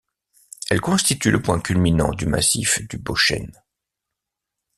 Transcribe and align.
Elle 0.71 0.81
constitue 0.81 1.29
le 1.29 1.43
point 1.43 1.59
culminant 1.61 2.09
du 2.09 2.25
massif 2.25 2.81
du 2.87 2.97
Bochaine. 2.97 3.61